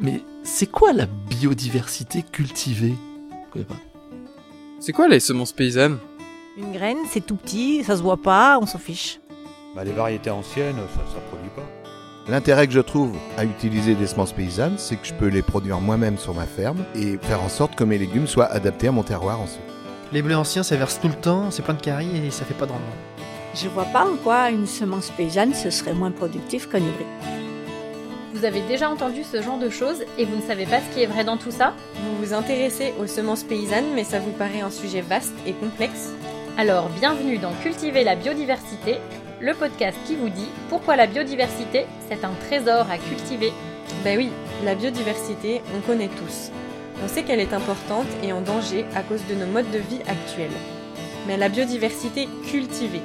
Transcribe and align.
Mais 0.00 0.22
c'est 0.42 0.66
quoi 0.66 0.92
la 0.92 1.06
biodiversité 1.06 2.22
cultivée? 2.22 2.94
Je 3.30 3.52
connais 3.52 3.64
pas. 3.64 3.80
C'est 4.80 4.92
quoi 4.92 5.08
les 5.08 5.20
semences 5.20 5.52
paysannes? 5.52 5.98
Une 6.56 6.72
graine, 6.72 6.98
c'est 7.10 7.24
tout 7.24 7.36
petit, 7.36 7.82
ça 7.84 7.96
se 7.96 8.02
voit 8.02 8.20
pas, 8.20 8.58
on 8.60 8.66
s'en 8.66 8.78
fiche. 8.78 9.20
Bah, 9.74 9.82
les 9.82 9.92
variétés 9.92 10.30
anciennes, 10.30 10.76
ça 10.76 11.00
ne 11.16 11.28
produit 11.28 11.50
pas. 11.56 11.64
L'intérêt 12.28 12.66
que 12.66 12.72
je 12.72 12.80
trouve 12.80 13.12
à 13.36 13.44
utiliser 13.44 13.94
des 13.94 14.06
semences 14.06 14.32
paysannes, 14.32 14.78
c'est 14.78 14.96
que 14.96 15.06
je 15.06 15.14
peux 15.14 15.26
les 15.26 15.42
produire 15.42 15.80
moi-même 15.80 16.16
sur 16.16 16.32
ma 16.34 16.46
ferme 16.46 16.84
et 16.94 17.18
faire 17.18 17.42
en 17.42 17.48
sorte 17.48 17.74
que 17.74 17.84
mes 17.84 17.98
légumes 17.98 18.26
soient 18.26 18.46
adaptés 18.46 18.88
à 18.88 18.92
mon 18.92 19.02
terroir 19.02 19.40
ensuite. 19.40 19.60
Les 20.12 20.22
blés 20.22 20.34
anciens, 20.34 20.62
ça 20.62 20.76
verse 20.76 21.00
tout 21.00 21.08
le 21.08 21.14
temps, 21.14 21.50
c'est 21.50 21.62
plein 21.62 21.74
de 21.74 21.82
caries 21.82 22.16
et 22.16 22.30
ça 22.30 22.44
fait 22.44 22.54
pas 22.54 22.66
de 22.66 22.72
rendement. 22.72 22.86
Je 23.54 23.68
vois 23.68 23.84
pas 23.84 24.06
en 24.06 24.16
quoi 24.16 24.50
une 24.50 24.66
semence 24.66 25.10
paysanne 25.10 25.54
ce 25.54 25.70
serait 25.70 25.92
moins 25.92 26.10
productif 26.10 26.68
qu'un 26.68 26.78
hybride. 26.78 27.43
Vous 28.34 28.44
avez 28.44 28.62
déjà 28.62 28.90
entendu 28.90 29.22
ce 29.22 29.40
genre 29.40 29.58
de 29.58 29.70
choses 29.70 30.02
et 30.18 30.24
vous 30.24 30.34
ne 30.34 30.42
savez 30.42 30.66
pas 30.66 30.80
ce 30.80 30.92
qui 30.92 31.04
est 31.04 31.06
vrai 31.06 31.22
dans 31.22 31.36
tout 31.36 31.52
ça 31.52 31.72
Vous 31.94 32.16
vous 32.16 32.34
intéressez 32.34 32.92
aux 33.00 33.06
semences 33.06 33.44
paysannes 33.44 33.94
mais 33.94 34.02
ça 34.02 34.18
vous 34.18 34.32
paraît 34.32 34.60
un 34.60 34.72
sujet 34.72 35.02
vaste 35.02 35.34
et 35.46 35.52
complexe 35.52 36.10
Alors 36.58 36.88
bienvenue 36.88 37.38
dans 37.38 37.52
Cultiver 37.62 38.02
la 38.02 38.16
biodiversité, 38.16 38.96
le 39.40 39.54
podcast 39.54 39.96
qui 40.04 40.16
vous 40.16 40.30
dit 40.30 40.48
pourquoi 40.68 40.96
la 40.96 41.06
biodiversité, 41.06 41.86
c'est 42.08 42.24
un 42.24 42.32
trésor 42.48 42.90
à 42.90 42.98
cultiver? 42.98 43.52
Ben 44.02 44.18
oui, 44.18 44.30
la 44.64 44.74
biodiversité, 44.74 45.62
on 45.76 45.80
connaît 45.86 46.08
tous. 46.08 46.50
On 47.04 47.08
sait 47.08 47.22
qu'elle 47.22 47.38
est 47.40 47.54
importante 47.54 48.08
et 48.24 48.32
en 48.32 48.40
danger 48.40 48.84
à 48.96 49.02
cause 49.02 49.24
de 49.30 49.36
nos 49.36 49.46
modes 49.46 49.70
de 49.70 49.78
vie 49.78 50.02
actuels. 50.08 50.50
Mais 51.28 51.36
la 51.36 51.48
biodiversité 51.48 52.28
cultivée, 52.50 53.00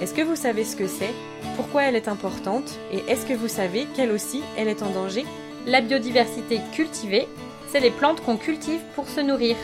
est-ce 0.00 0.14
que 0.14 0.22
vous 0.22 0.36
savez 0.36 0.64
ce 0.64 0.76
que 0.76 0.86
c'est? 0.86 1.12
Pourquoi 1.56 1.82
elle 1.82 1.96
est 1.96 2.06
importante? 2.06 2.78
Et 2.92 3.02
est-ce 3.08 3.26
que 3.26 3.34
vous 3.34 3.48
savez 3.48 3.86
qu'elle 3.96 4.12
aussi, 4.12 4.42
elle 4.56 4.68
est 4.68 4.82
en 4.82 4.90
danger? 4.90 5.24
La 5.66 5.80
biodiversité 5.80 6.60
cultivée, 6.72 7.26
c'est 7.68 7.80
les 7.80 7.90
plantes 7.90 8.22
qu'on 8.22 8.36
cultive 8.36 8.80
pour 8.94 9.08
se 9.08 9.20
nourrir. 9.20 9.56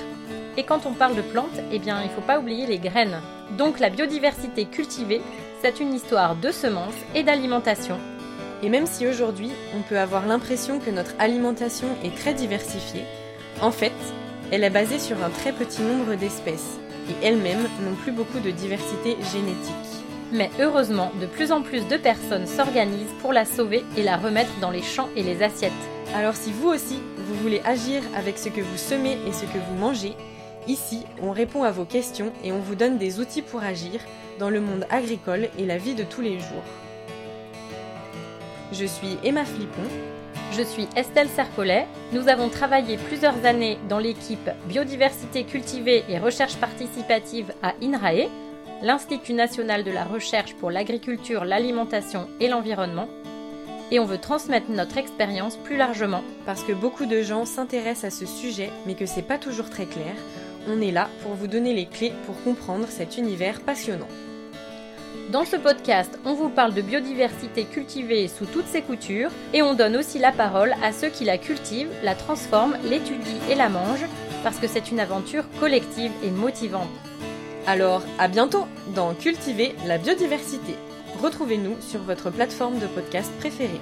Et 0.57 0.65
quand 0.65 0.87
on 0.87 0.93
parle 0.93 1.15
de 1.15 1.23
plantes, 1.23 1.61
eh 1.71 1.79
bien, 1.79 2.01
il 2.03 2.09
ne 2.09 2.15
faut 2.15 2.21
pas 2.21 2.41
oublier 2.41 2.67
les 2.67 2.79
graines. 2.79 3.21
Donc 3.57 3.79
la 3.79 3.91
biodiversité 3.91 4.65
cultivée, 4.65 5.23
c'est 5.63 5.79
une 5.79 5.95
histoire 5.95 6.35
de 6.35 6.51
semences 6.51 6.95
et 7.15 7.23
d'alimentation. 7.23 7.99
Et 8.63 8.69
même 8.69 8.87
si 8.87 9.07
aujourd'hui, 9.07 9.51
on 9.77 9.83
peut 9.83 9.99
avoir 9.99 10.27
l'impression 10.27 10.81
que 10.81 10.91
notre 10.91 11.15
alimentation 11.19 11.89
est 12.03 12.17
très 12.17 12.35
diversifiée, 12.35 13.05
en 13.61 13.71
fait, 13.71 13.93
elle 14.51 14.65
est 14.65 14.71
basée 14.71 14.99
sur 14.99 15.23
un 15.23 15.31
très 15.31 15.53
petit 15.53 15.83
nombre 15.83 16.17
d'espèces, 16.17 16.79
et 17.09 17.27
elles-mêmes 17.27 17.69
n'ont 17.83 17.95
plus 18.03 18.13
beaucoup 18.13 18.41
de 18.41 18.51
diversité 18.51 19.17
génétique. 19.33 20.04
Mais 20.35 20.51
heureusement, 20.59 21.13
de 21.21 21.27
plus 21.27 21.53
en 21.53 21.63
plus 21.63 21.87
de 21.87 21.97
personnes 21.97 22.49
s'organisent 22.49 23.15
pour 23.21 23.33
la 23.33 23.45
sauver 23.45 23.85
et 23.97 24.03
la 24.03 24.17
remettre 24.17 24.51
dans 24.61 24.73
les 24.73 24.83
champs 24.83 25.09
et 25.15 25.23
les 25.23 25.45
assiettes. 25.45 25.73
Alors 26.13 26.35
si 26.35 26.51
vous 26.51 26.69
aussi, 26.69 26.99
vous 27.17 27.37
voulez 27.37 27.63
agir 27.65 28.03
avec 28.17 28.37
ce 28.37 28.49
que 28.49 28.61
vous 28.61 28.77
semez 28.77 29.17
et 29.29 29.33
ce 29.33 29.45
que 29.45 29.59
vous 29.59 29.79
mangez, 29.79 30.15
ici, 30.67 31.05
on 31.23 31.31
répond 31.31 31.63
à 31.63 31.71
vos 31.71 31.85
questions 31.85 32.33
et 32.43 32.51
on 32.51 32.59
vous 32.59 32.75
donne 32.75 32.99
des 32.99 33.21
outils 33.21 33.43
pour 33.43 33.63
agir 33.63 34.01
dans 34.41 34.51
le 34.51 34.61
monde 34.61 34.87
agricole 34.91 35.49
et 35.57 35.67
la 35.67 35.79
vie 35.79 35.95
de 35.95 36.03
tous 36.03 36.21
les 36.21 36.41
jours. 36.41 36.65
Je 38.73 38.87
suis 38.87 39.17
Emma 39.23 39.45
Flippon. 39.45 39.83
Je 40.57 40.63
suis 40.63 40.89
Estelle 40.97 41.29
Sercollet. 41.29 41.87
Nous 42.13 42.29
avons 42.29 42.49
travaillé 42.49 42.97
plusieurs 42.97 43.45
années 43.47 43.79
dans 43.89 44.01
l'équipe 44.01 44.51
Biodiversité 44.67 45.45
cultivée 45.45 46.03
et 46.09 46.19
recherche 46.19 46.57
participative 46.57 47.53
à 47.63 47.75
INRAE, 47.81 48.29
l'Institut 48.83 49.35
national 49.35 49.85
de 49.85 49.91
la 49.91 50.05
recherche 50.05 50.55
pour 50.55 50.71
l'agriculture, 50.71 51.45
l'alimentation 51.45 52.29
et 52.41 52.49
l'environnement. 52.49 53.09
Et 53.91 53.99
on 53.99 54.05
veut 54.05 54.19
transmettre 54.19 54.71
notre 54.71 54.99
expérience 54.99 55.57
plus 55.57 55.77
largement. 55.77 56.25
Parce 56.47 56.63
que 56.63 56.73
beaucoup 56.73 57.07
de 57.07 57.23
gens 57.23 57.45
s'intéressent 57.45 58.13
à 58.13 58.17
ce 58.17 58.27
sujet, 58.27 58.71
mais 58.87 58.95
que 58.95 59.07
c'est 59.07 59.23
pas 59.23 59.39
toujours 59.39 59.71
très 59.71 59.87
clair, 59.87 60.15
on 60.69 60.81
est 60.81 60.91
là 60.91 61.09
pour 61.23 61.35
vous 61.35 61.47
donner 61.47 61.75
les 61.75 61.87
clés 61.87 62.13
pour 62.27 62.43
comprendre 62.43 62.89
cet 62.89 63.19
univers 63.19 63.61
passionnant. 63.61 64.09
Dans 65.31 65.45
ce 65.45 65.57
podcast, 65.57 66.19
on 66.25 66.35
vous 66.35 66.49
parle 66.49 66.75
de 66.75 66.83
biodiversité 66.83 67.65
cultivée 67.65 68.29
sous 68.29 68.47
toutes 68.47 68.67
ses 68.67 68.83
coutures 68.83 69.31
et 69.53 69.63
on 69.63 69.75
donne 69.75 69.97
aussi 69.97 70.19
la 70.19 70.33
parole 70.33 70.75
à 70.83 70.93
ceux 70.93 71.09
qui 71.09 71.25
la 71.25 71.39
cultivent, 71.39 71.91
la 72.03 72.15
transforment, 72.15 72.77
l'étudient 72.85 73.41
et 73.51 73.55
la 73.55 73.69
mangent 73.69 74.07
parce 74.43 74.59
que 74.59 74.69
c'est 74.69 74.91
une 74.91 75.01
aventure 75.01 75.45
collective 75.59 76.13
et 76.23 76.31
motivante. 76.31 76.91
Alors, 77.67 78.03
à 78.19 78.29
bientôt 78.29 78.67
dans 78.95 79.15
Cultiver 79.15 79.75
la 79.87 79.97
biodiversité. 79.97 80.75
Retrouvez-nous 81.23 81.77
sur 81.81 82.01
votre 82.03 82.31
plateforme 82.31 82.79
de 82.79 82.87
podcast 82.87 83.33
préférée. 83.39 83.81